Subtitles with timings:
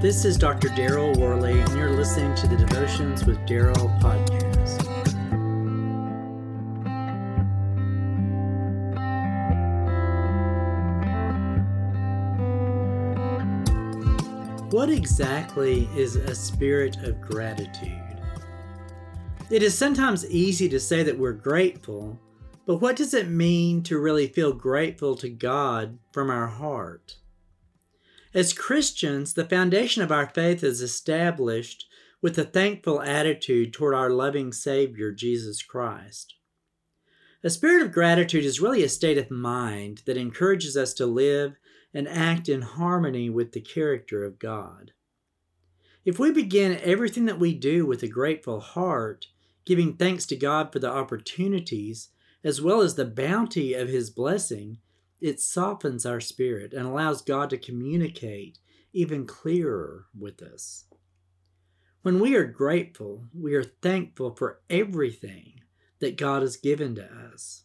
[0.00, 0.68] This is Dr.
[0.68, 4.78] Daryl Worley, and you're listening to the Devotions with Daryl podcast.
[14.72, 18.20] What exactly is a spirit of gratitude?
[19.50, 22.16] It is sometimes easy to say that we're grateful,
[22.66, 27.16] but what does it mean to really feel grateful to God from our heart?
[28.34, 31.86] As Christians, the foundation of our faith is established
[32.20, 36.34] with a thankful attitude toward our loving Savior, Jesus Christ.
[37.42, 41.56] A spirit of gratitude is really a state of mind that encourages us to live
[41.94, 44.92] and act in harmony with the character of God.
[46.04, 49.26] If we begin everything that we do with a grateful heart,
[49.64, 52.10] giving thanks to God for the opportunities
[52.44, 54.78] as well as the bounty of His blessing,
[55.20, 58.58] it softens our spirit and allows God to communicate
[58.92, 60.84] even clearer with us.
[62.02, 65.60] When we are grateful, we are thankful for everything
[66.00, 67.64] that God has given to us.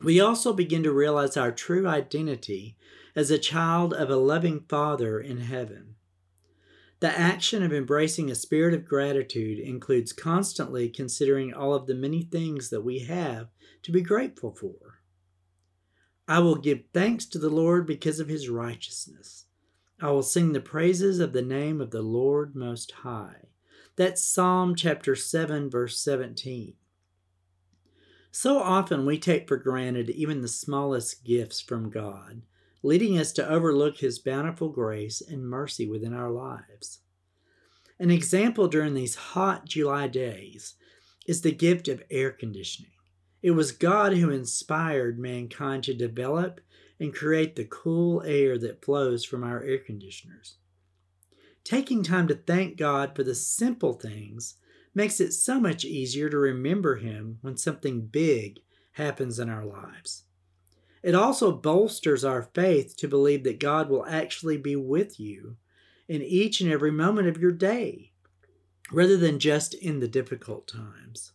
[0.00, 2.76] We also begin to realize our true identity
[3.16, 5.96] as a child of a loving Father in heaven.
[7.00, 12.22] The action of embracing a spirit of gratitude includes constantly considering all of the many
[12.22, 13.48] things that we have
[13.82, 14.97] to be grateful for.
[16.30, 19.46] I will give thanks to the Lord because of his righteousness.
[19.98, 23.46] I will sing the praises of the name of the Lord Most High.
[23.96, 26.74] That's Psalm chapter 7, verse 17.
[28.30, 32.42] So often we take for granted even the smallest gifts from God,
[32.82, 37.00] leading us to overlook his bountiful grace and mercy within our lives.
[37.98, 40.74] An example during these hot July days
[41.26, 42.92] is the gift of air conditioning.
[43.42, 46.60] It was God who inspired mankind to develop
[46.98, 50.56] and create the cool air that flows from our air conditioners.
[51.62, 54.56] Taking time to thank God for the simple things
[54.94, 58.60] makes it so much easier to remember Him when something big
[58.92, 60.24] happens in our lives.
[61.02, 65.56] It also bolsters our faith to believe that God will actually be with you
[66.08, 68.12] in each and every moment of your day,
[68.90, 71.32] rather than just in the difficult times.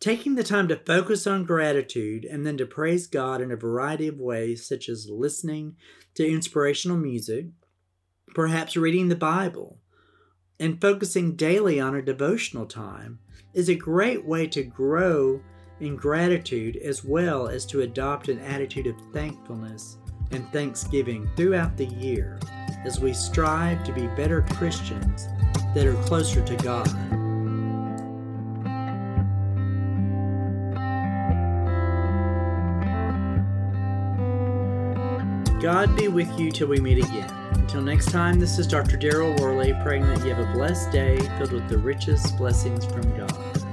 [0.00, 4.08] Taking the time to focus on gratitude and then to praise God in a variety
[4.08, 5.76] of ways, such as listening
[6.14, 7.48] to inspirational music,
[8.34, 9.78] perhaps reading the Bible,
[10.58, 13.18] and focusing daily on a devotional time,
[13.52, 15.42] is a great way to grow
[15.80, 19.98] in gratitude as well as to adopt an attitude of thankfulness
[20.30, 22.40] and thanksgiving throughout the year
[22.86, 25.26] as we strive to be better Christians
[25.74, 27.29] that are closer to God.
[35.60, 37.30] God be with you till we meet again.
[37.52, 38.96] Until next time, this is Dr.
[38.96, 43.14] Daryl Worley praying that you have a blessed day filled with the richest blessings from
[43.14, 43.69] God.